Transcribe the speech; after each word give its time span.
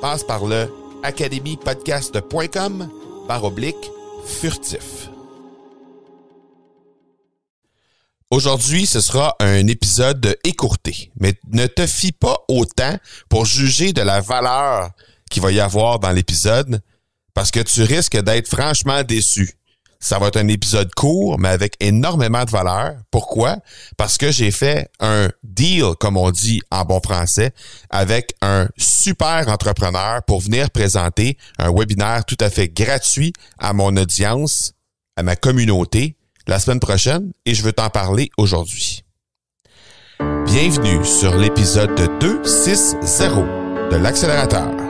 Passe 0.00 0.24
par 0.24 0.46
le 0.46 0.72
academypodcast.com 1.02 2.88
par 3.28 3.44
oblique 3.44 3.90
furtif. 4.24 5.10
Aujourd'hui, 8.30 8.86
ce 8.86 9.00
sera 9.00 9.36
un 9.40 9.66
épisode 9.66 10.38
écourté, 10.44 11.10
mais 11.18 11.34
ne 11.48 11.66
te 11.66 11.86
fie 11.86 12.12
pas 12.12 12.38
autant 12.48 12.96
pour 13.28 13.44
juger 13.44 13.92
de 13.92 14.02
la 14.02 14.20
valeur 14.20 14.90
qu'il 15.30 15.42
va 15.42 15.52
y 15.52 15.60
avoir 15.60 15.98
dans 15.98 16.12
l'épisode, 16.12 16.80
parce 17.34 17.50
que 17.50 17.60
tu 17.60 17.82
risques 17.82 18.16
d'être 18.16 18.48
franchement 18.48 19.02
déçu. 19.02 19.59
Ça 20.02 20.18
va 20.18 20.28
être 20.28 20.38
un 20.38 20.48
épisode 20.48 20.92
court, 20.94 21.38
mais 21.38 21.50
avec 21.50 21.76
énormément 21.78 22.44
de 22.44 22.50
valeur. 22.50 22.94
Pourquoi? 23.10 23.58
Parce 23.98 24.16
que 24.16 24.32
j'ai 24.32 24.50
fait 24.50 24.88
un 24.98 25.28
deal, 25.44 25.94
comme 26.00 26.16
on 26.16 26.30
dit 26.30 26.62
en 26.70 26.86
bon 26.86 27.00
français, 27.00 27.52
avec 27.90 28.34
un 28.40 28.66
super 28.78 29.48
entrepreneur 29.48 30.22
pour 30.22 30.40
venir 30.40 30.70
présenter 30.70 31.36
un 31.58 31.70
webinaire 31.70 32.24
tout 32.24 32.38
à 32.40 32.48
fait 32.48 32.68
gratuit 32.68 33.34
à 33.58 33.74
mon 33.74 33.94
audience, 33.96 34.72
à 35.16 35.22
ma 35.22 35.36
communauté, 35.36 36.16
la 36.46 36.58
semaine 36.58 36.80
prochaine, 36.80 37.32
et 37.44 37.54
je 37.54 37.62
veux 37.62 37.74
t'en 37.74 37.90
parler 37.90 38.30
aujourd'hui. 38.38 39.04
Bienvenue 40.46 41.04
sur 41.04 41.36
l'épisode 41.36 41.94
260 42.20 43.90
de 43.90 43.96
l'accélérateur. 43.96 44.89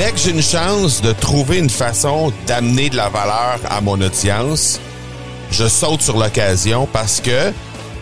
Dès 0.00 0.12
que 0.12 0.16
j'ai 0.18 0.30
une 0.30 0.40
chance 0.40 1.02
de 1.02 1.12
trouver 1.12 1.58
une 1.58 1.68
façon 1.68 2.32
d'amener 2.46 2.88
de 2.88 2.96
la 2.96 3.10
valeur 3.10 3.60
à 3.68 3.82
mon 3.82 4.00
audience, 4.00 4.80
je 5.50 5.68
saute 5.68 6.00
sur 6.00 6.16
l'occasion 6.16 6.88
parce 6.90 7.20
que 7.20 7.52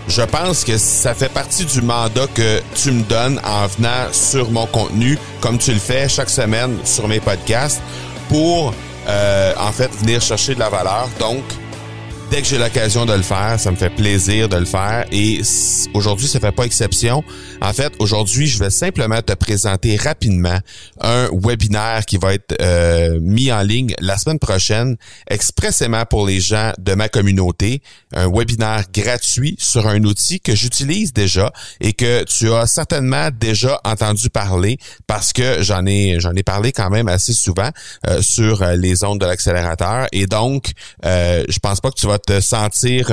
je 0.06 0.22
pense 0.22 0.62
que 0.62 0.78
ça 0.78 1.12
fait 1.12 1.28
partie 1.28 1.64
du 1.64 1.82
mandat 1.82 2.28
que 2.32 2.62
tu 2.76 2.92
me 2.92 3.03
donnes 3.03 3.41
en 3.44 3.66
venant 3.66 4.12
sur 4.12 4.48
mon 4.53 4.66
contenu, 4.66 5.19
comme 5.41 5.58
tu 5.58 5.72
le 5.72 5.81
fais 5.81 6.08
chaque 6.08 6.31
semaine 6.31 6.78
sur 6.84 7.08
mes 7.08 7.19
podcasts, 7.19 7.82
pour 8.28 8.72
euh, 9.08 9.53
en 9.58 9.72
fait 9.72 9.91
venir 9.97 10.22
chercher 10.22 10.54
de 10.54 10.60
la 10.60 10.69
valeur. 10.69 11.08
Donc, 11.19 11.42
dès 12.30 12.42
que 12.42 12.48
j'ai 12.48 12.58
l'occasion 12.58 13.06
de 13.06 13.12
le 13.12 13.22
faire, 13.22 13.58
ça 13.58 13.70
me 13.70 13.76
fait 13.76 13.90
plaisir 13.90 14.48
de 14.48 14.56
le 14.56 14.64
faire. 14.64 15.06
Et 15.12 15.40
aujourd'hui, 15.94 16.26
ça 16.26 16.40
fait 16.40 16.52
pas 16.52 16.64
exception. 16.64 17.24
En 17.62 17.72
fait, 17.72 17.92
aujourd'hui, 17.98 18.46
je 18.46 18.58
vais 18.58 18.70
simplement 18.70 19.20
te 19.22 19.32
présenter 19.32 19.96
rapidement 19.96 20.58
un 21.00 21.28
webinaire 21.32 22.04
qui 22.06 22.18
va 22.18 22.34
être 22.34 22.56
euh, 22.60 23.18
mis 23.20 23.50
en 23.52 23.62
ligne 23.62 23.94
la 24.00 24.18
semaine 24.18 24.38
prochaine 24.38 24.96
expressément 25.28 26.04
pour 26.04 26.26
les 26.26 26.40
gens 26.40 26.72
de 26.78 26.94
ma 26.94 27.08
communauté, 27.08 27.82
un 28.12 28.28
webinaire 28.28 28.84
gratuit 28.92 29.56
sur 29.58 29.86
un 29.86 30.02
outil 30.04 30.40
que 30.40 30.54
j'utilise 30.54 31.12
déjà 31.12 31.52
et 31.80 31.92
que 31.92 32.24
tu 32.24 32.52
as 32.52 32.66
certainement 32.66 33.28
déjà 33.32 33.80
entendu 33.84 34.28
parler 34.30 34.78
parce 35.06 35.32
que 35.32 35.62
j'en 35.62 35.86
ai 35.86 36.20
j'en 36.20 36.34
ai 36.34 36.42
parlé 36.42 36.72
quand 36.72 36.90
même 36.90 37.08
assez 37.08 37.32
souvent 37.32 37.70
euh, 38.06 38.22
sur 38.22 38.62
euh, 38.62 38.76
les 38.76 39.04
ondes 39.04 39.20
de 39.20 39.26
l'accélérateur. 39.26 40.06
Et 40.12 40.26
donc 40.26 40.72
je 41.02 41.58
pense 41.60 41.80
pas 41.80 41.90
que 41.90 41.98
tu 41.98 42.06
vas 42.06 42.17
te 42.18 42.40
sentir 42.40 43.12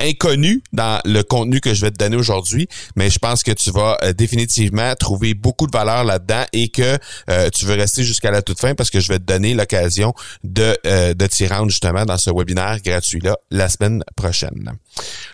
inconnu 0.00 0.62
dans 0.72 1.00
le 1.04 1.22
contenu 1.22 1.60
que 1.60 1.74
je 1.74 1.80
vais 1.82 1.90
te 1.90 1.96
donner 1.96 2.16
aujourd'hui, 2.16 2.68
mais 2.96 3.10
je 3.10 3.18
pense 3.18 3.42
que 3.42 3.52
tu 3.52 3.70
vas 3.70 3.96
euh, 4.02 4.12
définitivement 4.12 4.94
trouver 4.94 5.34
beaucoup 5.34 5.66
de 5.66 5.72
valeur 5.72 6.04
là-dedans 6.04 6.44
et 6.52 6.68
que 6.68 6.98
euh, 7.30 7.50
tu 7.50 7.64
veux 7.64 7.74
rester 7.74 8.04
jusqu'à 8.04 8.30
la 8.30 8.42
toute 8.42 8.60
fin 8.60 8.74
parce 8.74 8.90
que 8.90 9.00
je 9.00 9.08
vais 9.08 9.18
te 9.18 9.24
donner 9.24 9.54
l'occasion 9.54 10.14
de, 10.44 10.76
euh, 10.86 11.14
de 11.14 11.26
t'y 11.26 11.46
rendre 11.46 11.70
justement 11.70 12.04
dans 12.04 12.18
ce 12.18 12.30
webinaire 12.30 12.78
gratuit-là 12.84 13.36
la 13.50 13.68
semaine 13.68 14.02
prochaine. 14.16 14.72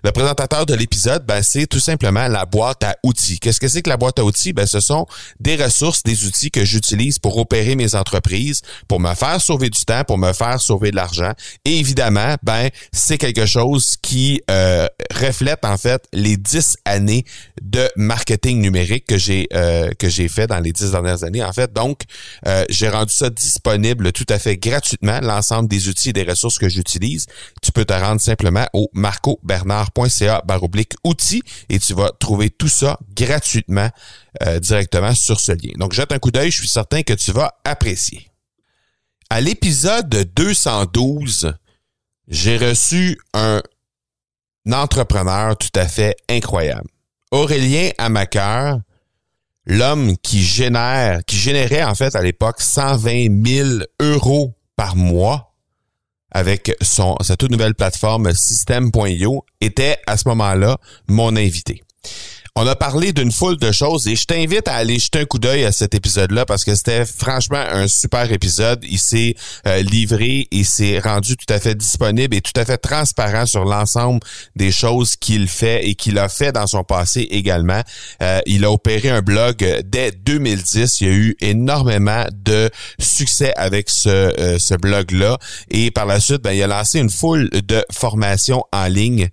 Le 0.05 0.11
présentateur 0.11 0.67
de 0.67 0.75
l'épisode, 0.75 1.25
ben, 1.25 1.43
c'est 1.43 1.67
tout 1.67 1.81
simplement 1.81 2.27
la 2.29 2.45
boîte 2.45 2.83
à 2.83 2.97
outils. 3.05 3.39
Qu'est-ce 3.39 3.61
que 3.61 3.69
c'est 3.69 3.83
que 3.83 3.91
la 3.91 3.97
boîte 3.97 4.19
à 4.19 4.25
outils? 4.25 4.53
Ben, 4.53 4.67
ce 4.67 4.81
sont 4.81 5.07
des 5.41 5.57
ressources, 5.57 6.03
des 6.03 6.25
outils 6.25 6.51
que 6.51 6.65
j'utilise 6.65 7.19
pour 7.19 7.37
opérer 7.39 7.77
mes 7.77 7.95
entreprises, 7.95 8.63
pour 8.89 9.01
me 9.01 9.15
faire 9.15 9.41
sauver 9.41 9.71
du 9.71 9.85
temps, 9.85 10.05
pour 10.05 10.19
me 10.19 10.33
faire 10.33 10.61
sauver 10.61 10.91
de 10.91 10.97
l'argent. 10.97 11.33
Et 11.65 11.79
évidemment, 11.79 12.35
ben, 12.43 12.69
c'est 12.93 13.19
quelque 13.19 13.47
chose 13.47 13.97
qui 14.01 14.43
reflète 15.15 15.65
en 15.65 15.77
fait 15.77 16.05
les 16.13 16.37
dix 16.37 16.77
années 16.85 17.25
de 17.61 17.89
marketing 17.97 18.61
numérique 18.61 19.07
que 19.07 19.19
j'ai 19.19 19.49
euh, 19.55 19.91
que 19.99 20.09
j'ai 20.09 20.29
fait 20.29 20.47
dans 20.47 20.61
les 20.61 20.73
dix 20.73 20.91
dernières 20.91 21.25
années. 21.25 21.43
En 21.43 21.53
fait, 21.53 21.73
donc, 21.73 22.03
euh, 22.47 22.65
j'ai 22.69 22.89
rendu 22.89 23.13
ça 23.13 23.31
disponible 23.31 24.13
tout 24.13 24.27
à 24.29 24.39
fait 24.39 24.57
gratuitement, 24.57 25.21
l'ensemble 25.21 25.69
des 25.69 25.89
outils 25.89 26.11
et 26.11 26.13
des 26.13 26.23
ressources 26.23 26.59
que 26.59 26.69
j'utilise. 26.69 27.27
Tu 27.63 27.73
peux 27.73 27.85
te 27.85 27.93
rendre 27.93 28.21
simplement 28.21 28.67
au 28.73 28.89
marcobernard.ca 28.93 30.43
baroblique 30.45 30.95
outils 31.05 31.43
et 31.69 31.79
tu 31.79 31.95
vas 31.95 32.11
trouver 32.19 32.51
tout 32.51 32.69
ça 32.69 32.99
gratuitement 33.15 33.89
euh, 34.43 34.61
directement 34.61 35.15
sur 35.15 35.41
ce 35.41 35.53
lien. 35.53 35.73
Donc, 35.77 35.93
jette 35.93 36.13
un 36.13 36.19
coup 36.19 36.31
d'œil, 36.31 36.51
je 36.51 36.59
suis 36.59 36.69
certain 36.69 37.03
que 37.03 37.13
tu 37.13 37.33
vas 37.33 37.55
apprécier. 37.65 38.29
À 39.31 39.41
l'épisode 39.41 40.31
212, 40.37 41.55
j'ai 42.29 42.57
reçu 42.57 43.19
un 43.35 43.61
entrepreneur 44.71 45.57
tout 45.57 45.73
à 45.75 45.87
fait 45.87 46.17
incroyable. 46.29 46.89
Aurélien 47.31 47.91
Amaker, 47.99 48.79
l'homme 49.67 50.17
qui 50.19 50.43
génère, 50.43 51.25
qui 51.25 51.37
générait 51.37 51.85
en 51.85 51.95
fait 51.95 52.15
à 52.15 52.23
l'époque 52.23 52.61
120 52.61 53.47
000 53.47 53.69
euros 54.01 54.55
par 54.77 54.97
mois 54.97 55.55
avec 56.31 56.75
sa 56.81 57.37
toute 57.37 57.51
nouvelle 57.51 57.75
plateforme 57.75 58.33
System.io, 58.33 59.45
était 59.61 59.99
à 60.07 60.17
ce 60.17 60.29
moment-là 60.29 60.79
mon 61.09 61.37
invité. 61.37 61.83
On 62.55 62.67
a 62.67 62.77
parlé 62.77 63.15
d'une 63.15 63.33
foule 63.33 63.57
de 63.57 63.73
choses 63.73 64.07
et 64.09 64.15
je 64.15 64.27
t'invite 64.27 64.69
à 64.69 64.75
aller 64.75 64.99
jeter 64.99 65.21
un 65.21 65.25
coup 65.25 65.39
d'œil 65.39 65.65
à 65.65 65.73
cet 65.73 65.95
épisode-là 65.95 66.45
parce 66.45 66.67
que 66.67 66.75
c'était 66.75 67.07
franchement 67.07 67.57
un 67.57 67.89
super 67.89 68.31
épisode. 68.31 68.85
Il 68.87 68.99
s'est 68.99 69.37
euh, 69.67 69.81
livré 69.81 70.49
et 70.51 70.63
s'est 70.63 70.99
rendu 70.99 71.39
tout 71.39 71.51
à 71.51 71.59
fait 71.59 71.75
disponible 71.75 72.37
et 72.37 72.43
tout 72.43 72.53
à 72.57 72.67
fait 72.67 72.77
transparent 72.77 73.47
sur 73.47 73.65
l'ensemble 73.65 74.21
des 74.55 74.71
choses 74.71 75.17
qu'il 75.17 75.49
fait 75.49 75.89
et 75.89 75.95
qu'il 75.95 76.19
a 76.19 76.29
fait 76.29 76.53
dans 76.53 76.67
son 76.67 76.85
passé 76.85 77.23
également. 77.31 77.81
Euh, 78.23 78.41
il 78.45 78.67
a 78.67 78.71
opéré 78.71 79.09
un 79.09 79.23
blog 79.23 79.65
dès 79.87 80.11
2010. 80.11 81.01
Il 81.01 81.07
y 81.07 81.11
a 81.11 81.15
eu 81.15 81.37
énormément 81.41 82.27
de 82.33 82.69
succès 82.99 83.55
avec 83.57 83.89
ce, 83.89 84.11
euh, 84.11 84.59
ce 84.59 84.75
blog-là 84.75 85.39
et 85.71 85.91
par 85.91 86.05
la 86.05 86.21
suite, 86.21 86.43
ben, 86.43 86.53
il 86.53 86.63
a 86.63 86.67
lancé 86.67 86.99
une 86.99 87.09
foule 87.09 87.49
de 87.49 87.83
formations 87.91 88.63
en 88.75 88.89
ligne 88.89 89.31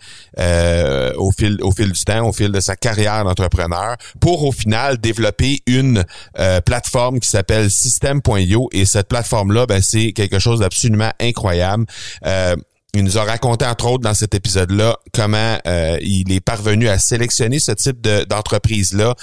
au 1.18 1.31
fil 1.38 1.57
au 1.62 1.72
fil 1.72 1.92
du 1.92 2.04
temps, 2.06 2.25
au 2.25 2.31
fil 2.31 2.50
de 2.50 2.62
sa 2.62 2.77
carrière 2.77 3.08
d'entrepreneur 3.23 3.97
pour 4.19 4.44
au 4.45 4.51
final 4.51 4.97
développer 4.97 5.59
une 5.67 6.03
euh, 6.38 6.61
plateforme 6.61 7.19
qui 7.19 7.29
s'appelle 7.29 7.69
System.io 7.69 8.69
et 8.71 8.85
cette 8.85 9.07
plateforme-là, 9.07 9.65
ben, 9.65 9.81
c'est 9.81 10.11
quelque 10.13 10.39
chose 10.39 10.59
d'absolument 10.59 11.11
incroyable. 11.19 11.85
Euh, 12.25 12.56
il 12.95 13.03
nous 13.03 13.19
a 13.19 13.23
raconté, 13.23 13.65
entre 13.65 13.85
autres, 13.85 14.03
dans 14.03 14.15
cet 14.15 14.33
épisode-là, 14.33 14.97
comment 15.13 15.59
euh, 15.67 16.00
il 16.01 16.31
est 16.31 16.39
parvenu 16.39 16.89
à 16.89 16.97
sélectionner 16.97 17.59
ce 17.59 17.71
type 17.71 18.01
d'entreprise-là 18.01 19.13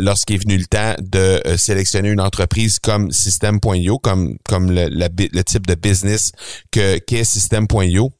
lorsqu'il 0.00 0.36
est 0.36 0.42
venu 0.42 0.56
le 0.56 0.66
temps 0.66 0.96
de 0.98 1.40
sélectionner 1.56 2.08
une 2.08 2.20
entreprise 2.20 2.80
comme 2.80 3.12
System.io, 3.12 3.98
comme, 4.00 4.38
comme 4.48 4.72
le, 4.72 4.88
le, 4.90 5.42
type 5.44 5.68
de 5.68 5.76
business 5.76 6.32
que 6.72 6.98
qu'est 6.98 7.22
System.io. 7.22 8.10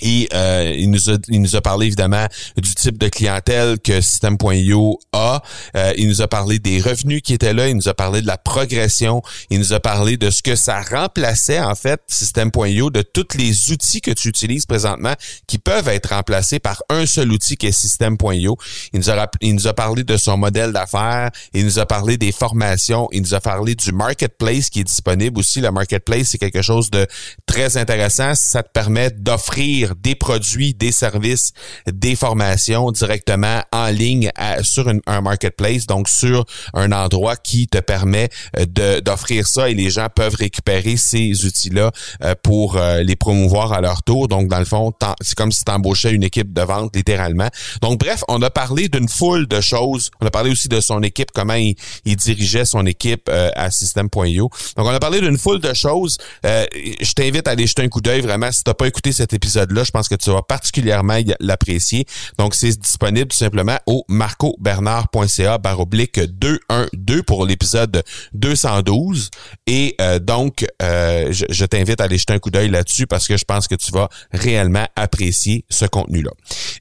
Et 0.00 0.28
euh, 0.34 0.74
il, 0.76 0.90
nous 0.90 1.10
a, 1.10 1.16
il 1.28 1.40
nous 1.40 1.56
a 1.56 1.60
parlé 1.60 1.86
évidemment 1.86 2.26
du 2.56 2.74
type 2.74 2.98
de 2.98 3.08
clientèle 3.08 3.78
que 3.78 4.00
System.io 4.00 4.98
a. 5.12 5.42
Euh, 5.76 5.92
il 5.96 6.08
nous 6.08 6.22
a 6.22 6.28
parlé 6.28 6.58
des 6.58 6.80
revenus 6.80 7.22
qui 7.22 7.34
étaient 7.34 7.54
là. 7.54 7.68
Il 7.68 7.76
nous 7.76 7.88
a 7.88 7.94
parlé 7.94 8.22
de 8.22 8.26
la 8.26 8.38
progression. 8.38 9.22
Il 9.50 9.58
nous 9.58 9.72
a 9.72 9.80
parlé 9.80 10.16
de 10.16 10.30
ce 10.30 10.42
que 10.42 10.56
ça 10.56 10.80
remplaçait 10.82 11.60
en 11.60 11.74
fait 11.74 12.00
System.io, 12.08 12.90
de 12.90 13.02
tous 13.02 13.36
les 13.36 13.72
outils 13.72 14.00
que 14.00 14.10
tu 14.10 14.28
utilises 14.28 14.66
présentement 14.66 15.14
qui 15.46 15.58
peuvent 15.58 15.88
être 15.88 16.10
remplacés 16.14 16.58
par 16.58 16.82
un 16.88 17.06
seul 17.06 17.32
outil 17.32 17.56
qui 17.56 17.66
est 17.66 17.72
System.io. 17.72 18.56
Il 18.92 19.00
nous 19.00 19.10
a 19.10 19.28
il 19.40 19.54
nous 19.54 19.66
a 19.66 19.74
parlé 19.74 20.04
de 20.04 20.16
son 20.16 20.36
modèle 20.36 20.72
d'affaires. 20.72 21.30
Il 21.52 21.64
nous 21.64 21.78
a 21.78 21.86
parlé 21.86 22.16
des 22.16 22.32
formations. 22.32 23.08
Il 23.12 23.22
nous 23.22 23.34
a 23.34 23.40
parlé 23.40 23.74
du 23.74 23.92
marketplace 23.92 24.70
qui 24.70 24.80
est 24.80 24.84
disponible 24.84 25.38
aussi. 25.38 25.60
Le 25.60 25.70
marketplace 25.70 26.28
c'est 26.28 26.38
quelque 26.38 26.62
chose 26.62 26.90
de 26.90 27.06
très 27.46 27.76
intéressant. 27.76 28.34
Ça 28.34 28.62
te 28.62 28.70
permet 28.70 29.10
d'offrir 29.10 29.87
des 29.96 30.14
produits, 30.14 30.74
des 30.74 30.92
services, 30.92 31.52
des 31.86 32.16
formations 32.16 32.90
directement 32.92 33.62
en 33.72 33.88
ligne 33.88 34.30
sur 34.62 34.88
un 35.06 35.20
marketplace, 35.20 35.86
donc 35.86 36.08
sur 36.08 36.44
un 36.74 36.92
endroit 36.92 37.36
qui 37.36 37.66
te 37.66 37.78
permet 37.78 38.28
euh, 38.56 39.00
d'offrir 39.00 39.46
ça 39.46 39.70
et 39.70 39.74
les 39.74 39.90
gens 39.90 40.08
peuvent 40.14 40.34
récupérer 40.34 40.96
ces 40.96 41.44
outils-là 41.44 41.90
euh, 42.22 42.34
pour 42.42 42.76
euh, 42.76 43.02
les 43.02 43.16
promouvoir 43.16 43.72
à 43.72 43.80
leur 43.80 44.02
tour. 44.02 44.28
Donc, 44.28 44.48
dans 44.48 44.58
le 44.58 44.64
fond, 44.64 44.92
c'est 45.20 45.34
comme 45.34 45.52
si 45.52 45.64
tu 45.64 45.72
embauchais 45.72 46.12
une 46.12 46.22
équipe 46.22 46.52
de 46.52 46.62
vente 46.62 46.94
littéralement. 46.94 47.48
Donc, 47.82 48.00
bref, 48.00 48.24
on 48.28 48.40
a 48.42 48.50
parlé 48.50 48.88
d'une 48.88 49.08
foule 49.08 49.46
de 49.46 49.60
choses. 49.60 50.10
On 50.20 50.26
a 50.26 50.30
parlé 50.30 50.50
aussi 50.50 50.68
de 50.68 50.80
son 50.80 51.02
équipe, 51.02 51.30
comment 51.32 51.54
il, 51.54 51.76
dirigeait 52.04 52.64
son 52.64 52.84
équipe 52.86 53.30
à 53.30 53.70
System.io. 53.70 54.50
Donc, 54.76 54.86
on 54.86 54.90
a 54.90 54.98
parlé 54.98 55.20
d'une 55.20 55.38
foule 55.38 55.60
de 55.60 55.72
choses. 55.72 56.18
je 56.44 57.12
t'invite 57.14 57.46
à 57.46 57.52
aller 57.52 57.66
jeter 57.66 57.82
un 57.82 57.88
coup 57.88 58.00
d'œil 58.00 58.20
vraiment 58.20 58.50
si 58.50 58.64
tu 58.64 58.70
n'as 58.70 58.74
pas 58.74 58.86
écouté 58.86 59.12
cet 59.12 59.32
épisode-là 59.32 59.77
je 59.84 59.90
pense 59.90 60.08
que 60.08 60.14
tu 60.14 60.30
vas 60.30 60.42
particulièrement 60.42 61.18
l'apprécier. 61.40 62.06
Donc, 62.38 62.54
c'est 62.54 62.78
disponible 62.78 63.28
tout 63.28 63.36
simplement 63.36 63.78
au 63.86 64.04
marcobernard.ca 64.08 65.58
baroblique 65.58 66.20
212 66.20 67.22
pour 67.26 67.46
l'épisode 67.46 68.02
212. 68.34 69.30
Et 69.66 69.94
euh, 70.00 70.18
donc, 70.18 70.66
euh, 70.82 71.32
je, 71.32 71.64
t'invite 71.64 72.00
à 72.00 72.04
aller 72.04 72.18
jeter 72.18 72.34
un 72.34 72.38
coup 72.38 72.50
d'œil 72.50 72.70
là-dessus 72.70 73.06
parce 73.06 73.26
que 73.26 73.36
je 73.36 73.44
pense 73.44 73.68
que 73.68 73.74
tu 73.74 73.90
vas 73.92 74.08
réellement 74.32 74.86
apprécier 74.96 75.64
ce 75.68 75.84
contenu-là. 75.84 76.30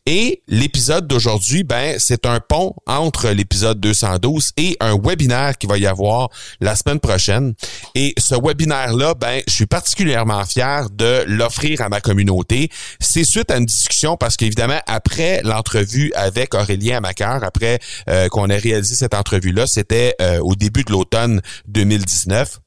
Et 0.06 0.44
l'épisode 0.48 1.08
d'aujourd'hui, 1.08 1.64
ben, 1.64 1.98
c'est 2.00 2.26
un 2.26 2.40
pont 2.40 2.74
entre 2.86 3.30
l'épisode 3.30 3.80
212 3.80 4.52
et 4.58 4.78
un 4.80 4.98
webinaire 4.98 5.58
qui 5.58 5.68
va 5.68 5.78
y 5.78 5.86
avoir 5.86 6.30
la 6.62 6.76
semaine 6.76 7.00
prochaine. 7.00 7.54
Et 7.96 8.14
ce 8.18 8.36
webinaire-là, 8.36 9.14
ben, 9.16 9.42
je 9.48 9.54
suis 9.54 9.66
particulièrement 9.66 10.46
fier 10.46 10.90
de 10.90 11.24
l'offrir 11.28 11.82
à 11.82 11.90
ma 11.90 12.02
communauté 12.02 12.70
c'est 13.00 13.24
suite 13.24 13.52
à 13.52 13.58
une 13.58 13.66
discussion 13.66 14.18
parce 14.18 14.38
qu'évidemment, 14.38 14.80
après 14.88 15.42
l'entrevue 15.44 16.12
avec 16.16 16.54
Aurélien 16.54 16.98
Amaker, 16.98 17.44
après 17.44 17.80
euh, 18.10 18.28
qu'on 18.30 18.50
ait 18.50 18.58
réalisé 18.58 18.96
cette 18.96 19.14
entrevue-là, 19.14 19.68
c'était 19.68 20.16
euh, 20.22 20.40
au 20.40 20.56
début 20.56 20.84
de 20.84 20.92
l'automne 20.92 21.42
2019 21.68 22.60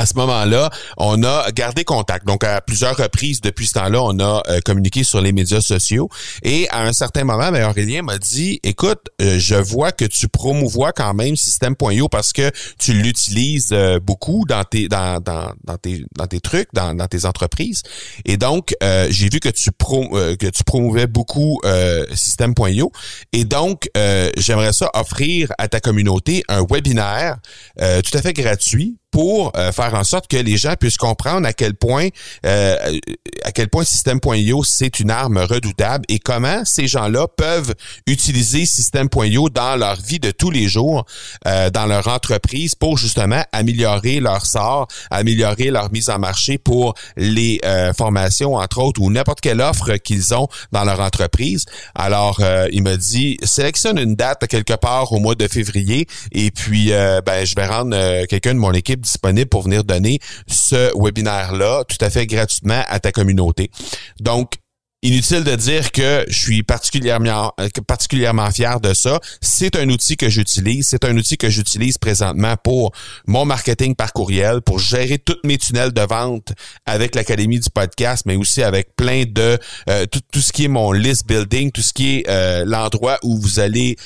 à 0.00 0.06
ce 0.06 0.14
moment-là, 0.14 0.70
on 0.96 1.22
a 1.24 1.52
gardé 1.52 1.84
contact. 1.84 2.26
Donc, 2.26 2.42
à 2.42 2.62
plusieurs 2.62 2.96
reprises 2.96 3.42
depuis 3.42 3.66
ce 3.66 3.74
temps-là, 3.74 4.02
on 4.02 4.18
a 4.18 4.42
euh, 4.48 4.60
communiqué 4.64 5.04
sur 5.04 5.20
les 5.20 5.32
médias 5.32 5.60
sociaux. 5.60 6.08
Et 6.42 6.66
à 6.70 6.84
un 6.84 6.94
certain 6.94 7.24
moment, 7.24 7.52
ben, 7.52 7.68
Aurélien 7.68 8.00
m'a 8.00 8.16
dit, 8.16 8.60
écoute, 8.62 9.08
euh, 9.20 9.38
je 9.38 9.56
vois 9.56 9.92
que 9.92 10.06
tu 10.06 10.26
promouvois 10.26 10.92
quand 10.92 11.12
même 11.12 11.36
System.io 11.36 12.08
parce 12.08 12.32
que 12.32 12.50
tu 12.78 12.94
l'utilises 12.94 13.72
euh, 13.72 14.00
beaucoup 14.00 14.46
dans 14.48 14.64
tes, 14.64 14.88
dans, 14.88 15.20
dans, 15.20 15.52
dans, 15.64 15.76
tes, 15.76 16.06
dans 16.16 16.26
tes 16.26 16.40
trucs, 16.40 16.72
dans, 16.72 16.94
dans 16.94 17.06
tes 17.06 17.26
entreprises. 17.26 17.82
Et 18.24 18.38
donc, 18.38 18.74
j'ai 18.80 19.28
vu 19.28 19.38
que 19.38 19.50
tu, 19.50 19.70
pro, 19.70 20.08
que 20.08 20.48
tu 20.48 20.64
promouvais 20.64 21.06
beaucoup 21.06 21.60
System.io. 22.14 22.90
Et 23.32 23.44
donc, 23.44 23.88
j'aimerais 24.36 24.72
ça 24.72 24.90
offrir 24.94 25.52
à 25.58 25.68
ta 25.68 25.80
communauté 25.80 26.42
un 26.48 26.64
webinaire 26.68 27.36
tout 27.76 28.16
à 28.16 28.22
fait 28.22 28.32
gratuit 28.32 28.99
pour 29.10 29.52
euh, 29.56 29.72
faire 29.72 29.94
en 29.94 30.04
sorte 30.04 30.28
que 30.28 30.36
les 30.36 30.56
gens 30.56 30.74
puissent 30.78 30.96
comprendre 30.96 31.46
à 31.46 31.52
quel 31.52 31.74
point 31.74 32.08
euh, 32.46 32.76
à 33.44 33.52
quel 33.52 33.68
point 33.68 33.84
System.io 33.84 34.62
c'est 34.64 35.00
une 35.00 35.10
arme 35.10 35.38
redoutable 35.38 36.04
et 36.08 36.18
comment 36.18 36.64
ces 36.64 36.86
gens-là 36.86 37.26
peuvent 37.36 37.74
utiliser 38.06 38.66
System.io 38.66 39.48
dans 39.50 39.76
leur 39.76 39.96
vie 39.96 40.20
de 40.20 40.30
tous 40.30 40.50
les 40.50 40.68
jours, 40.68 41.04
euh, 41.46 41.70
dans 41.70 41.86
leur 41.86 42.08
entreprise 42.08 42.74
pour 42.74 42.98
justement 42.98 43.42
améliorer 43.52 44.20
leur 44.20 44.46
sort, 44.46 44.86
améliorer 45.10 45.70
leur 45.70 45.90
mise 45.92 46.10
en 46.10 46.18
marché 46.18 46.58
pour 46.58 46.94
les 47.16 47.60
formations 47.96 48.54
entre 48.54 48.78
autres 48.78 49.00
ou 49.00 49.10
n'importe 49.10 49.40
quelle 49.40 49.60
offre 49.60 49.96
qu'ils 49.96 50.34
ont 50.34 50.48
dans 50.72 50.84
leur 50.84 51.00
entreprise. 51.00 51.64
Alors 51.94 52.40
il 52.70 52.82
m'a 52.82 52.96
dit 52.96 53.38
sélectionne 53.42 53.98
une 53.98 54.14
date 54.14 54.46
quelque 54.46 54.74
part 54.74 55.12
au 55.12 55.18
mois 55.18 55.34
de 55.34 55.48
février 55.48 56.06
et 56.32 56.50
puis 56.50 56.90
ben 56.90 57.44
je 57.44 57.54
vais 57.54 57.66
rendre 57.66 58.26
quelqu'un 58.26 58.54
de 58.54 58.58
mon 58.58 58.72
équipe 58.72 58.99
disponible 59.00 59.48
pour 59.48 59.62
venir 59.62 59.84
donner 59.84 60.20
ce 60.46 60.90
webinaire-là 60.96 61.84
tout 61.84 62.02
à 62.04 62.10
fait 62.10 62.26
gratuitement 62.26 62.82
à 62.86 63.00
ta 63.00 63.12
communauté. 63.12 63.70
Donc, 64.20 64.54
Inutile 65.02 65.44
de 65.44 65.56
dire 65.56 65.92
que 65.92 66.26
je 66.28 66.38
suis 66.38 66.62
particulièrement 66.62 67.54
euh, 67.58 67.70
particulièrement 67.86 68.50
fier 68.50 68.80
de 68.80 68.92
ça. 68.92 69.18
C'est 69.40 69.74
un 69.76 69.88
outil 69.88 70.18
que 70.18 70.28
j'utilise, 70.28 70.88
c'est 70.88 71.06
un 71.06 71.16
outil 71.16 71.38
que 71.38 71.48
j'utilise 71.48 71.96
présentement 71.96 72.54
pour 72.62 72.92
mon 73.26 73.46
marketing 73.46 73.94
par 73.94 74.12
courriel, 74.12 74.60
pour 74.60 74.78
gérer 74.78 75.16
toutes 75.16 75.42
mes 75.42 75.56
tunnels 75.56 75.94
de 75.94 76.02
vente 76.02 76.52
avec 76.84 77.14
l'académie 77.14 77.58
du 77.60 77.70
podcast, 77.70 78.24
mais 78.26 78.36
aussi 78.36 78.62
avec 78.62 78.94
plein 78.94 79.24
de 79.26 79.58
euh, 79.88 80.04
tout, 80.04 80.20
tout, 80.30 80.40
ce 80.40 80.52
qui 80.52 80.66
est 80.66 80.68
mon 80.68 80.92
list 80.92 81.26
building, 81.26 81.72
tout 81.72 81.80
ce 81.80 81.94
qui 81.94 82.18
est 82.18 82.28
euh, 82.28 82.64
l'endroit 82.66 83.18
où 83.22 83.40
vous 83.40 83.58
allez 83.58 83.96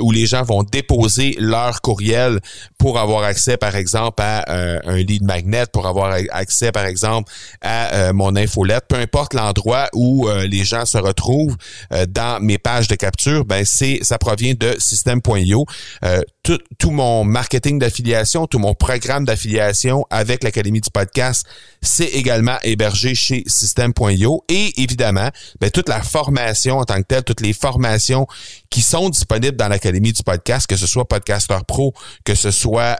où 0.00 0.12
les 0.12 0.26
gens 0.26 0.44
vont 0.44 0.62
déposer 0.62 1.34
leur 1.40 1.80
courriel 1.80 2.38
pour 2.78 3.00
avoir 3.00 3.24
accès 3.24 3.56
par 3.56 3.74
exemple 3.74 4.22
à 4.22 4.44
un 4.84 4.98
lead 4.98 5.24
magnet, 5.24 5.64
pour 5.72 5.88
avoir 5.88 6.16
accès 6.30 6.70
par 6.70 6.84
exemple 6.84 7.32
à 7.62 8.12
mon 8.12 8.36
infolette, 8.36 8.84
peu 8.88 8.96
importe 8.96 9.34
l'endroit 9.34 9.88
où 9.92 10.28
euh, 10.36 10.46
les 10.46 10.64
gens 10.64 10.84
se 10.84 10.98
retrouvent 10.98 11.56
euh, 11.92 12.06
dans 12.06 12.42
mes 12.42 12.58
pages 12.58 12.88
de 12.88 12.94
capture, 12.94 13.44
ben 13.44 13.64
c'est 13.64 13.98
ça 14.02 14.18
provient 14.18 14.54
de 14.54 14.74
System.io. 14.78 15.66
Euh, 16.04 16.20
tout, 16.42 16.90
mon 16.92 17.24
marketing 17.24 17.80
d'affiliation, 17.80 18.46
tout 18.46 18.60
mon 18.60 18.74
programme 18.74 19.24
d'affiliation 19.24 20.06
avec 20.10 20.44
l'Académie 20.44 20.80
du 20.80 20.90
podcast, 20.90 21.44
c'est 21.82 22.06
également 22.06 22.56
hébergé 22.62 23.16
chez 23.16 23.42
System.io. 23.46 24.44
Et 24.48 24.80
évidemment, 24.80 25.28
ben, 25.60 25.70
toute 25.70 25.88
la 25.88 26.02
formation 26.02 26.78
en 26.78 26.84
tant 26.84 26.98
que 26.98 27.06
telle, 27.08 27.24
toutes 27.24 27.40
les 27.40 27.52
formations 27.52 28.28
qui 28.70 28.80
sont 28.80 29.08
disponibles 29.08 29.56
dans 29.56 29.68
l'Académie 29.68 30.12
du 30.12 30.22
podcast, 30.22 30.68
que 30.68 30.76
ce 30.76 30.86
soit 30.86 31.06
Podcaster 31.08 31.58
Pro, 31.66 31.94
que 32.24 32.34
ce 32.34 32.50
soit... 32.50 32.98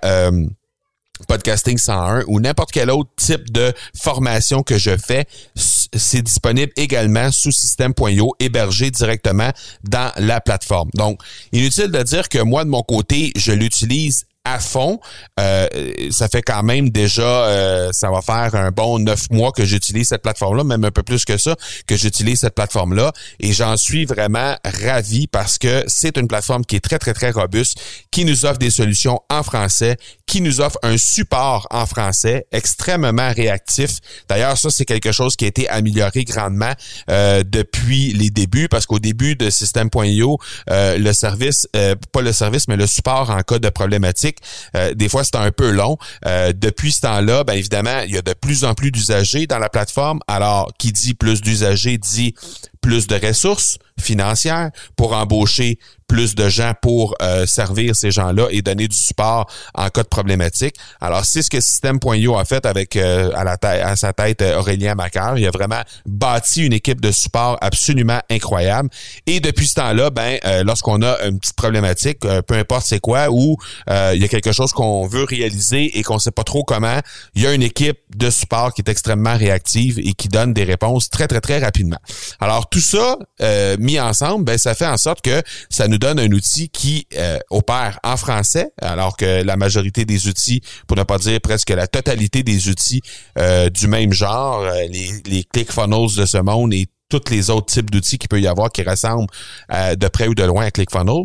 Podcasting 1.28 1.78
101 1.78 2.24
ou 2.26 2.40
n'importe 2.40 2.72
quel 2.72 2.90
autre 2.90 3.10
type 3.16 3.50
de 3.50 3.72
formation 3.98 4.62
que 4.62 4.76
je 4.76 4.96
fais, 4.98 5.24
c'est 5.94 6.22
disponible 6.22 6.72
également 6.76 7.30
sous 7.30 7.52
système.io, 7.52 8.34
hébergé 8.40 8.90
directement 8.90 9.50
dans 9.84 10.12
la 10.16 10.40
plateforme. 10.40 10.90
Donc, 10.94 11.20
inutile 11.52 11.88
de 11.88 12.02
dire 12.02 12.28
que 12.28 12.38
moi, 12.38 12.64
de 12.64 12.70
mon 12.70 12.82
côté, 12.82 13.32
je 13.36 13.52
l'utilise 13.52 14.26
à 14.46 14.60
fond. 14.60 15.00
Euh, 15.40 15.66
ça 16.10 16.28
fait 16.28 16.42
quand 16.42 16.62
même 16.62 16.90
déjà, 16.90 17.22
euh, 17.22 17.90
ça 17.92 18.10
va 18.10 18.22
faire 18.22 18.54
un 18.54 18.70
bon 18.70 19.00
neuf 19.00 19.28
mois 19.30 19.50
que 19.50 19.64
j'utilise 19.64 20.08
cette 20.08 20.22
plateforme-là, 20.22 20.62
même 20.62 20.84
un 20.84 20.90
peu 20.92 21.02
plus 21.02 21.24
que 21.24 21.36
ça, 21.36 21.56
que 21.86 21.96
j'utilise 21.96 22.40
cette 22.40 22.54
plateforme-là. 22.54 23.12
Et 23.40 23.52
j'en 23.52 23.76
suis 23.76 24.04
vraiment 24.04 24.56
ravi 24.64 25.26
parce 25.26 25.58
que 25.58 25.84
c'est 25.88 26.16
une 26.16 26.28
plateforme 26.28 26.64
qui 26.64 26.76
est 26.76 26.80
très, 26.80 26.98
très, 26.98 27.12
très 27.12 27.32
robuste, 27.32 27.80
qui 28.12 28.24
nous 28.24 28.46
offre 28.46 28.58
des 28.58 28.70
solutions 28.70 29.20
en 29.28 29.42
français, 29.42 29.96
qui 30.26 30.40
nous 30.40 30.60
offre 30.60 30.78
un 30.82 30.96
support 30.96 31.66
en 31.70 31.84
français 31.84 32.46
extrêmement 32.52 33.32
réactif. 33.32 33.98
D'ailleurs, 34.28 34.56
ça, 34.56 34.70
c'est 34.70 34.84
quelque 34.84 35.10
chose 35.10 35.34
qui 35.34 35.44
a 35.44 35.48
été 35.48 35.68
amélioré 35.68 36.24
grandement 36.24 36.72
euh, 37.10 37.42
depuis 37.44 38.12
les 38.12 38.30
débuts, 38.30 38.68
parce 38.68 38.86
qu'au 38.86 39.00
début 39.00 39.34
de 39.34 39.50
System.io, 39.50 40.38
le 40.68 41.12
service, 41.12 41.68
pas 42.12 42.22
le 42.22 42.32
service, 42.32 42.68
mais 42.68 42.76
le 42.76 42.86
support 42.86 43.30
en 43.30 43.42
cas 43.42 43.58
de 43.58 43.68
problématique, 43.68 44.35
euh, 44.74 44.94
des 44.94 45.08
fois, 45.08 45.24
c'est 45.24 45.36
un 45.36 45.50
peu 45.50 45.70
long. 45.70 45.98
Euh, 46.26 46.52
depuis 46.54 46.92
ce 46.92 47.02
temps-là, 47.02 47.44
bien 47.44 47.54
évidemment, 47.54 48.00
il 48.06 48.12
y 48.12 48.18
a 48.18 48.22
de 48.22 48.32
plus 48.32 48.64
en 48.64 48.74
plus 48.74 48.90
d'usagers 48.90 49.46
dans 49.46 49.58
la 49.58 49.68
plateforme. 49.68 50.20
Alors, 50.26 50.72
qui 50.78 50.92
dit 50.92 51.14
plus 51.14 51.40
d'usagers 51.40 51.98
dit 51.98 52.34
plus 52.86 53.08
de 53.08 53.16
ressources 53.16 53.78
financières 53.98 54.70
pour 54.94 55.12
embaucher 55.12 55.78
plus 56.06 56.34
de 56.34 56.48
gens 56.48 56.72
pour 56.80 57.14
euh, 57.20 57.46
servir 57.46 57.96
ces 57.96 58.10
gens-là 58.10 58.46
et 58.50 58.62
donner 58.62 58.86
du 58.86 58.96
support 58.96 59.50
en 59.74 59.88
cas 59.88 60.02
de 60.02 60.08
problématique. 60.08 60.76
Alors, 61.00 61.24
c'est 61.24 61.42
ce 61.42 61.50
que 61.50 61.60
System.io 61.60 62.36
a 62.36 62.44
fait 62.44 62.64
avec 62.64 62.96
euh, 62.96 63.32
à, 63.34 63.44
la 63.44 63.56
tête, 63.56 63.82
à 63.82 63.96
sa 63.96 64.12
tête 64.12 64.40
euh, 64.42 64.58
Aurélien 64.58 64.94
Macar. 64.94 65.36
Il 65.36 65.46
a 65.46 65.50
vraiment 65.50 65.80
bâti 66.06 66.64
une 66.64 66.72
équipe 66.72 67.00
de 67.00 67.10
support 67.10 67.58
absolument 67.60 68.20
incroyable. 68.30 68.88
Et 69.26 69.40
depuis 69.40 69.66
ce 69.66 69.74
temps-là, 69.74 70.10
ben, 70.10 70.38
lorsqu'on 70.64 71.02
a 71.02 71.24
une 71.24 71.38
petite 71.40 71.56
problématique, 71.56 72.20
peu 72.20 72.54
importe 72.54 72.86
c'est 72.86 73.00
quoi, 73.00 73.28
ou 73.30 73.56
il 73.88 74.20
y 74.20 74.24
a 74.24 74.28
quelque 74.28 74.52
chose 74.52 74.72
qu'on 74.72 75.06
veut 75.06 75.24
réaliser 75.24 75.98
et 75.98 76.02
qu'on 76.02 76.18
sait 76.18 76.30
pas 76.30 76.44
trop 76.44 76.62
comment, 76.62 77.00
il 77.34 77.42
y 77.42 77.46
a 77.46 77.52
une 77.52 77.62
équipe 77.62 77.98
de 78.14 78.30
support 78.30 78.72
qui 78.74 78.82
est 78.82 78.88
extrêmement 78.88 79.36
réactive 79.36 79.98
et 79.98 80.12
qui 80.12 80.28
donne 80.28 80.52
des 80.54 80.64
réponses 80.64 81.10
très, 81.10 81.26
très, 81.26 81.40
très 81.40 81.58
rapidement. 81.58 81.98
Alors, 82.40 82.68
tout 82.76 82.82
ça 82.82 83.18
euh, 83.40 83.78
mis 83.80 83.98
ensemble, 83.98 84.44
ben, 84.44 84.58
ça 84.58 84.74
fait 84.74 84.86
en 84.86 84.98
sorte 84.98 85.22
que 85.22 85.42
ça 85.70 85.88
nous 85.88 85.96
donne 85.96 86.18
un 86.18 86.30
outil 86.30 86.68
qui 86.68 87.06
euh, 87.16 87.38
opère 87.48 87.98
en 88.04 88.18
français, 88.18 88.70
alors 88.82 89.16
que 89.16 89.42
la 89.42 89.56
majorité 89.56 90.04
des 90.04 90.28
outils, 90.28 90.60
pour 90.86 90.98
ne 90.98 91.02
pas 91.02 91.16
dire 91.16 91.40
presque 91.40 91.70
la 91.70 91.86
totalité 91.86 92.42
des 92.42 92.68
outils 92.68 93.00
euh, 93.38 93.70
du 93.70 93.88
même 93.88 94.12
genre, 94.12 94.62
les, 94.90 95.10
les 95.24 95.44
ClickFunnels 95.44 96.16
de 96.18 96.26
ce 96.26 96.36
monde 96.36 96.74
et 96.74 96.86
tous 97.08 97.30
les 97.30 97.48
autres 97.48 97.72
types 97.72 97.90
d'outils 97.90 98.18
qu'il 98.18 98.28
peut 98.28 98.42
y 98.42 98.46
avoir 98.46 98.70
qui 98.70 98.82
ressemblent 98.82 99.30
de 99.70 100.08
près 100.08 100.28
ou 100.28 100.34
de 100.34 100.42
loin 100.42 100.66
à 100.66 100.70
ClickFunnels, 100.70 101.24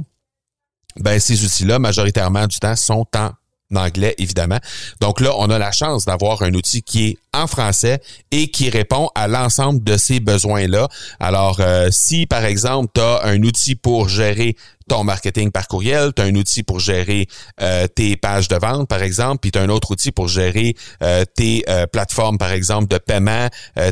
ben 1.01 1.19
ces 1.19 1.43
outils-là, 1.43 1.79
majoritairement 1.79 2.47
du 2.47 2.59
temps, 2.59 2.77
sont 2.77 3.05
en 3.13 3.31
anglais, 3.75 4.15
évidemment. 4.17 4.59
Donc 4.99 5.19
là, 5.19 5.33
on 5.37 5.49
a 5.49 5.57
la 5.57 5.71
chance 5.71 6.05
d'avoir 6.05 6.41
un 6.41 6.53
outil 6.53 6.81
qui 6.81 7.07
est 7.07 7.17
en 7.33 7.47
français 7.47 8.01
et 8.31 8.49
qui 8.49 8.69
répond 8.69 9.09
à 9.15 9.27
l'ensemble 9.27 9.83
de 9.83 9.97
ces 9.97 10.19
besoins-là. 10.19 10.87
Alors, 11.19 11.57
euh, 11.59 11.87
si, 11.91 12.25
par 12.25 12.45
exemple, 12.45 12.91
tu 12.93 13.01
as 13.01 13.23
un 13.23 13.41
outil 13.43 13.75
pour 13.75 14.09
gérer 14.09 14.55
ton 14.89 15.05
marketing 15.05 15.51
par 15.51 15.69
courriel, 15.69 16.11
tu 16.13 16.21
as 16.21 16.25
un 16.25 16.35
outil 16.35 16.63
pour 16.63 16.79
gérer 16.79 17.27
euh, 17.61 17.87
tes 17.87 18.17
pages 18.17 18.49
de 18.49 18.57
vente, 18.57 18.89
par 18.89 19.01
exemple, 19.01 19.39
puis 19.41 19.51
tu 19.51 19.59
as 19.59 19.61
un 19.61 19.69
autre 19.69 19.91
outil 19.91 20.11
pour 20.11 20.27
gérer 20.27 20.75
euh, 21.01 21.23
tes 21.23 21.63
plateformes, 21.93 22.37
par 22.37 22.51
exemple, 22.51 22.89
de 22.89 22.97
paiement, 22.97 23.47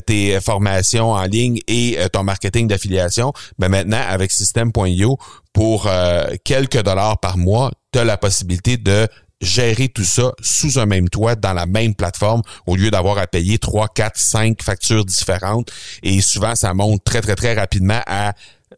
tes 0.05 0.41
formations 0.41 1.11
en 1.11 1.23
ligne 1.23 1.59
et 1.67 1.97
ton 2.11 2.23
marketing 2.23 2.67
d'affiliation, 2.67 3.31
ben 3.57 3.69
maintenant, 3.69 4.01
avec 4.09 4.31
System.io, 4.31 5.17
pour 5.53 5.89
quelques 6.43 6.83
dollars 6.83 7.19
par 7.19 7.37
mois, 7.37 7.71
tu 7.93 7.99
as 7.99 8.03
la 8.03 8.17
possibilité 8.17 8.77
de 8.77 9.07
gérer 9.41 9.87
tout 9.87 10.03
ça 10.03 10.33
sous 10.41 10.79
un 10.79 10.85
même 10.85 11.09
toit 11.09 11.35
dans 11.35 11.53
la 11.53 11.65
même 11.65 11.95
plateforme 11.95 12.41
au 12.65 12.75
lieu 12.75 12.91
d'avoir 12.91 13.17
à 13.17 13.27
payer 13.27 13.57
trois, 13.57 13.87
quatre, 13.87 14.19
cinq 14.19 14.61
factures 14.61 15.05
différentes. 15.05 15.71
Et 16.03 16.21
souvent, 16.21 16.55
ça 16.55 16.73
monte 16.73 17.03
très, 17.03 17.21
très, 17.21 17.35
très 17.35 17.53
rapidement 17.53 18.01
à 18.05 18.33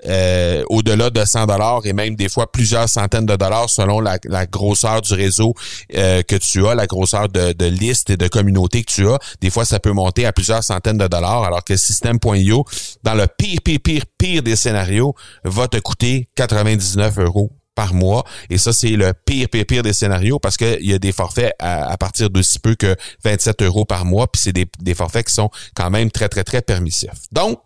euh, 0.06 0.64
au-delà 0.70 1.10
de 1.10 1.24
100 1.24 1.46
dollars 1.46 1.82
et 1.86 1.94
même 1.94 2.16
des 2.16 2.30
fois 2.30 2.52
plusieurs 2.52 2.90
centaines 2.90 3.26
de 3.26 3.36
dollars 3.36 3.70
selon 3.70 4.00
la, 4.00 4.18
grosseur 4.48 5.02
du 5.02 5.14
réseau 5.14 5.54
euh, 5.96 6.24
que 6.24 6.38
tu 6.38 6.66
as, 6.66 6.74
la 6.74 6.88
grosseur 6.88 7.30
de, 7.30 7.52
de 7.52 7.66
liste 7.66 8.10
et 8.10 8.18
de 8.18 8.28
communauté 8.28 8.84
que 8.84 8.92
tu 8.92 9.08
as. 9.08 9.20
Des 9.42 9.50
fois, 9.50 9.66
ça 9.66 9.80
peut 9.80 9.92
monter 9.92 10.26
à 10.26 10.32
plusieurs 10.32 10.64
centaines 10.64 10.98
de 10.98 11.08
dollars, 11.08 11.44
alors 11.44 11.64
que 11.64 11.76
System.io, 11.76 12.66
dans 13.04 13.14
le 13.14 13.28
pire, 13.28 13.60
pire, 13.64 13.80
pire, 13.84 14.04
pire 14.18 14.42
des 14.42 14.56
scénarios, 14.56 15.14
va 15.44 15.68
te 15.68 15.78
coûter 15.78 16.30
99 16.36 17.20
euros 17.20 17.52
par 17.76 17.94
mois. 17.94 18.26
Et 18.50 18.58
ça, 18.58 18.74
c'est 18.74 18.92
le 18.92 19.14
pire, 19.14 19.48
pire, 19.50 19.66
pire 19.66 19.84
des 19.84 19.94
scénarios 19.94 20.40
parce 20.40 20.58
qu'il 20.58 20.86
y 20.86 20.94
a 20.94 21.00
des 21.00 21.12
forfaits 21.12 21.54
à, 21.60 21.98
partir 21.98 22.30
de 22.30 22.42
si 22.42 22.60
peu 22.60 22.76
que 22.76 22.96
27 23.24 23.62
euros 23.64 23.86
par 23.86 24.06
mois. 24.06 24.28
Puis 24.28 24.42
c'est 24.44 24.54
des, 24.54 24.68
des, 24.80 24.94
forfaits 24.94 25.28
qui 25.28 25.34
sont 25.34 25.50
quand 25.76 25.90
même 25.90 26.12
très, 26.12 26.30
très, 26.30 26.44
très 26.44 26.62
permissifs. 26.62 27.10
Donc, 27.32 27.60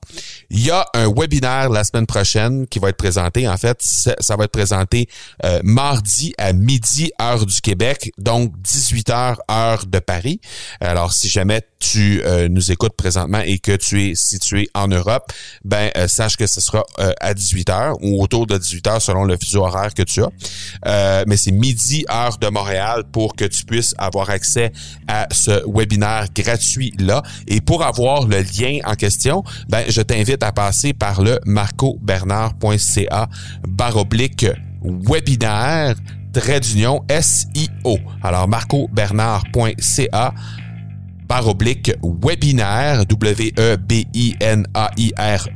il 0.49 0.63
y 0.63 0.71
a 0.71 0.85
un 0.93 1.11
webinaire 1.11 1.69
la 1.69 1.83
semaine 1.83 2.05
prochaine 2.05 2.67
qui 2.67 2.79
va 2.79 2.89
être 2.89 2.97
présenté. 2.97 3.47
En 3.47 3.57
fait, 3.57 3.77
ça, 3.81 4.35
va 4.35 4.45
être 4.45 4.51
présenté 4.51 5.09
euh, 5.43 5.59
mardi 5.63 6.33
à 6.37 6.53
midi, 6.53 7.11
heure 7.21 7.45
du 7.45 7.59
Québec, 7.61 8.11
donc 8.17 8.53
18 8.61 9.09
heures, 9.09 9.41
heure 9.49 9.85
de 9.85 9.99
Paris. 9.99 10.39
Alors, 10.79 11.13
si 11.13 11.29
jamais 11.29 11.61
tu 11.79 12.21
euh, 12.23 12.47
nous 12.47 12.71
écoutes 12.71 12.95
présentement 12.95 13.41
et 13.45 13.59
que 13.59 13.75
tu 13.75 14.09
es 14.09 14.15
situé 14.15 14.69
en 14.73 14.87
Europe, 14.87 15.31
ben 15.63 15.89
euh, 15.97 16.07
sache 16.07 16.37
que 16.37 16.47
ce 16.47 16.61
sera 16.61 16.83
à 17.19 17.33
18 17.33 17.69
heures 17.69 17.95
ou 18.01 18.21
autour 18.21 18.47
de 18.47 18.57
18 18.57 18.87
heures 18.87 19.01
selon 19.01 19.23
le 19.23 19.37
fuseau 19.37 19.65
horaire 19.65 19.93
que 19.95 20.03
tu 20.05 20.23
as. 20.23 20.29
Euh, 20.85 21.23
mais 21.27 21.37
c'est 21.37 21.51
midi 21.51 22.05
heure 22.11 22.37
de 22.37 22.47
Montréal 22.47 23.03
pour 23.11 23.35
que 23.35 23.45
tu 23.45 23.65
puisses 23.65 23.93
avoir 23.97 24.29
accès 24.29 24.71
à 25.07 25.27
ce 25.31 25.63
webinaire 25.67 26.27
gratuit 26.33 26.93
là. 26.99 27.21
Et 27.47 27.61
pour 27.61 27.83
avoir 27.83 28.27
le 28.27 28.41
lien 28.41 28.79
en 28.85 28.95
question, 28.95 29.43
ben 29.69 29.83
je 29.87 30.01
t'invite 30.01 30.43
à 30.43 30.51
passer 30.51 30.93
par 30.93 31.21
le 31.21 31.39
marcobernard.ca 31.45 33.29
baroblique 33.67 34.45
webinaire 34.83 35.95
trait 36.33 36.59
d'union 36.59 37.01
SIO. 37.21 37.97
Alors 38.21 38.47
marcobernard.ca 38.47 40.33
barre 41.35 41.53
webinaire, 42.23 43.05
W-E-B-I-N-A-I-R-E, 43.05 43.59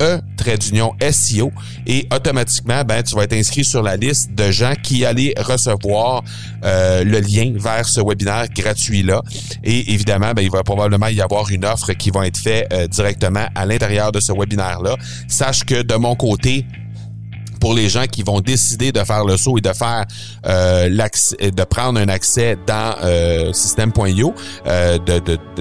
e, 0.02 0.20
trait 0.36 0.58
d'union 0.58 0.94
SEO, 1.12 1.52
et 1.88 2.08
automatiquement, 2.14 2.84
ben, 2.84 3.02
tu 3.04 3.16
vas 3.16 3.24
être 3.24 3.34
inscrit 3.34 3.64
sur 3.64 3.82
la 3.82 3.96
liste 3.96 4.34
de 4.34 4.52
gens 4.52 4.74
qui 4.82 5.06
allaient 5.06 5.34
recevoir 5.38 6.24
euh, 6.66 7.04
le 7.04 7.20
lien 7.20 7.54
vers 7.56 7.88
ce 7.88 8.02
webinaire 8.02 8.48
gratuit-là. 8.50 9.22
Et 9.64 9.94
évidemment, 9.94 10.34
ben, 10.34 10.42
il 10.42 10.52
va 10.52 10.64
probablement 10.64 11.08
y 11.08 11.22
avoir 11.22 11.50
une 11.50 11.64
offre 11.66 11.94
qui 11.94 12.10
va 12.10 12.28
être 12.28 12.38
faite 12.38 12.68
euh, 12.74 12.88
directement 12.88 13.48
à 13.56 13.66
l'intérieur 13.66 14.12
de 14.12 14.20
ce 14.20 14.34
webinaire-là. 14.34 14.98
Sache 15.28 15.64
que 15.64 15.82
de 15.82 15.96
mon 15.96 16.16
côté, 16.16 16.66
pour 17.60 17.74
les 17.74 17.90
gens 17.90 18.06
qui 18.06 18.24
vont 18.24 18.40
décider 18.42 18.92
de 18.92 19.04
faire 19.04 19.26
le 19.26 19.38
saut 19.38 19.58
et 19.58 19.62
de 19.62 19.74
faire 19.74 20.06
euh, 20.46 20.88
l'accès, 20.90 21.52
de 21.52 21.64
prendre 21.64 22.00
un 22.00 22.08
accès 22.08 22.58
dans 22.66 22.96
euh, 23.04 23.54
System.io, 23.54 24.34
euh, 24.68 24.98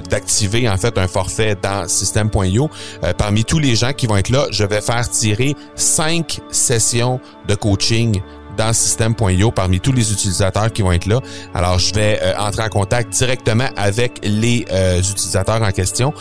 d'activer 0.09 0.69
en 0.69 0.77
fait 0.77 0.97
un 0.97 1.07
forfait 1.07 1.55
dans 1.61 1.87
System.io. 1.87 2.69
Euh, 3.03 3.13
parmi 3.13 3.43
tous 3.45 3.59
les 3.59 3.75
gens 3.75 3.93
qui 3.93 4.07
vont 4.07 4.17
être 4.17 4.29
là, 4.29 4.47
je 4.51 4.63
vais 4.63 4.81
faire 4.81 5.07
tirer 5.09 5.55
cinq 5.75 6.39
sessions 6.51 7.19
de 7.47 7.55
coaching 7.55 8.21
dans 8.59 8.73
System.io 8.73 9.51
parmi 9.51 9.79
tous 9.79 9.93
les 9.93 10.11
utilisateurs 10.11 10.71
qui 10.71 10.81
vont 10.81 10.91
être 10.91 11.05
là. 11.05 11.21
Alors, 11.53 11.79
je 11.79 11.93
vais 11.93 12.19
euh, 12.21 12.37
entrer 12.37 12.63
en 12.63 12.69
contact 12.69 13.13
directement 13.13 13.69
avec 13.77 14.19
les 14.21 14.65
euh, 14.71 14.99
utilisateurs 14.99 15.63
en 15.63 15.71
question 15.71 16.13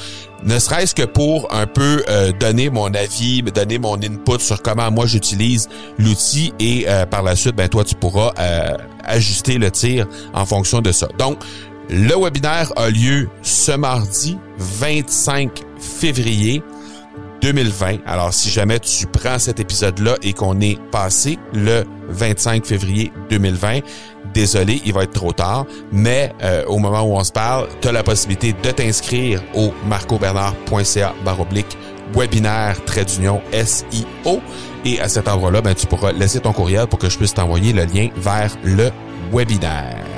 ne 0.44 0.60
serait-ce 0.60 0.94
que 0.94 1.02
pour 1.02 1.52
un 1.52 1.66
peu 1.66 2.04
euh, 2.08 2.30
donner 2.30 2.70
mon 2.70 2.94
avis, 2.94 3.42
donner 3.42 3.80
mon 3.80 3.96
input 3.96 4.38
sur 4.38 4.62
comment 4.62 4.88
moi 4.88 5.04
j'utilise 5.06 5.68
l'outil 5.98 6.52
et 6.60 6.86
par 7.10 7.24
la 7.24 7.34
suite, 7.34 7.56
ben 7.56 7.68
toi 7.68 7.82
tu 7.82 7.96
pourras 7.96 8.32
ajuster 9.02 9.58
le 9.58 9.72
tir 9.72 10.06
en 10.32 10.46
fonction 10.46 10.80
de 10.80 10.92
ça. 10.92 11.08
Donc, 11.18 11.40
le 11.90 12.14
webinaire 12.14 12.72
a 12.76 12.88
lieu 12.88 13.28
ce 13.42 13.72
mardi 13.72 14.38
25 14.58 15.50
février 15.80 16.62
2020. 17.40 17.98
Alors, 18.06 18.32
si 18.32 18.50
jamais 18.50 18.78
tu 18.78 19.06
prends 19.06 19.38
cet 19.38 19.60
épisode-là 19.60 20.16
et 20.22 20.32
qu'on 20.32 20.60
est 20.60 20.78
passé 20.90 21.38
le 21.52 21.84
25 22.08 22.64
février 22.66 23.12
2020, 23.30 23.80
désolé, 24.34 24.80
il 24.84 24.92
va 24.92 25.04
être 25.04 25.12
trop 25.12 25.32
tard, 25.32 25.66
mais 25.92 26.32
euh, 26.42 26.64
au 26.66 26.78
moment 26.78 27.02
où 27.02 27.16
on 27.16 27.24
se 27.24 27.32
parle, 27.32 27.68
tu 27.80 27.88
as 27.88 27.92
la 27.92 28.02
possibilité 28.02 28.54
de 28.62 28.70
t'inscrire 28.70 29.42
au 29.54 29.72
marcobernard.ca 29.86 31.14
baroblique 31.24 31.76
webinaire 32.14 32.82
trait 32.84 33.04
d'union 33.04 33.40
SIO. 33.52 34.40
Et 34.84 35.00
à 35.00 35.08
cet 35.08 35.28
endroit-là, 35.28 35.60
ben, 35.60 35.74
tu 35.74 35.86
pourras 35.86 36.12
laisser 36.12 36.40
ton 36.40 36.52
courriel 36.52 36.86
pour 36.86 36.98
que 36.98 37.08
je 37.08 37.18
puisse 37.18 37.34
t'envoyer 37.34 37.72
le 37.72 37.84
lien 37.84 38.08
vers 38.16 38.56
le 38.62 38.90
webinaire. 39.32 40.17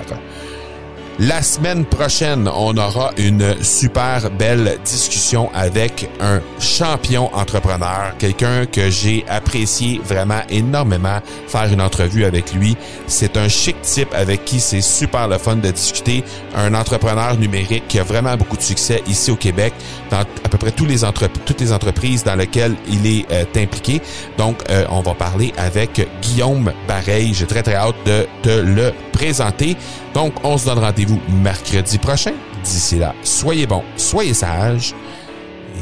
La 1.22 1.42
semaine 1.42 1.84
prochaine, 1.84 2.48
on 2.48 2.74
aura 2.78 3.10
une 3.18 3.62
super 3.62 4.30
belle 4.30 4.78
discussion 4.86 5.50
avec 5.52 6.08
un 6.18 6.40
champion 6.58 7.28
entrepreneur, 7.34 8.14
quelqu'un 8.18 8.64
que 8.64 8.88
j'ai 8.88 9.26
apprécié 9.28 10.00
vraiment 10.02 10.40
énormément 10.48 11.18
faire 11.46 11.70
une 11.70 11.82
entrevue 11.82 12.24
avec 12.24 12.54
lui. 12.54 12.74
C'est 13.06 13.36
un 13.36 13.48
chic 13.48 13.78
type 13.82 14.14
avec 14.14 14.46
qui 14.46 14.60
c'est 14.60 14.80
super 14.80 15.28
le 15.28 15.36
fun 15.36 15.56
de 15.56 15.70
discuter, 15.70 16.24
un 16.56 16.72
entrepreneur 16.72 17.36
numérique 17.36 17.86
qui 17.86 17.98
a 17.98 18.02
vraiment 18.02 18.34
beaucoup 18.38 18.56
de 18.56 18.62
succès 18.62 19.02
ici 19.06 19.30
au 19.30 19.36
Québec 19.36 19.74
dans 20.10 20.20
à 20.20 20.48
peu 20.48 20.56
près 20.56 20.72
toutes 20.72 20.88
les 20.88 21.72
entreprises 21.72 22.24
dans 22.24 22.34
lesquelles 22.34 22.76
il 22.88 23.06
est 23.06 23.26
euh, 23.30 23.44
impliqué. 23.56 24.00
Donc, 24.38 24.62
euh, 24.70 24.86
on 24.88 25.02
va 25.02 25.12
parler 25.12 25.52
avec 25.58 26.08
Guillaume 26.22 26.72
Bareil. 26.88 27.34
J'ai 27.34 27.46
très, 27.46 27.62
très 27.62 27.74
hâte 27.74 27.94
de 28.06 28.26
te 28.42 28.48
le 28.48 28.94
présenter. 29.12 29.76
Donc, 30.14 30.32
on 30.44 30.58
se 30.58 30.66
donne 30.66 30.78
rendez-vous 30.78 31.20
mercredi 31.42 31.98
prochain. 31.98 32.32
D'ici 32.64 32.98
là, 32.98 33.14
soyez 33.22 33.66
bons, 33.66 33.84
soyez 33.96 34.34
sages. 34.34 34.94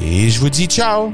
Et 0.02 0.28
je 0.28 0.38
vous 0.38 0.50
dis 0.50 0.66
ciao! 0.66 1.12